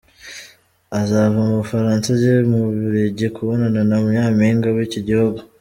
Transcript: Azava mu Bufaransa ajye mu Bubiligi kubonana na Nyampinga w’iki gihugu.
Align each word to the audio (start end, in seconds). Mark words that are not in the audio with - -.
Azava 0.99 1.37
mu 1.47 1.55
Bufaransa 1.61 2.07
ajye 2.15 2.33
mu 2.49 2.57
Bubiligi 2.65 3.27
kubonana 3.35 3.81
na 3.89 3.97
Nyampinga 4.13 4.67
w’iki 4.75 4.99
gihugu. 5.09 5.39